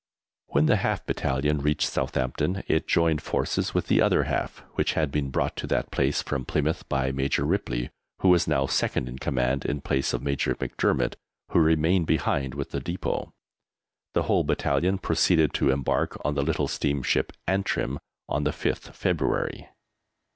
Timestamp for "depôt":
12.81-13.31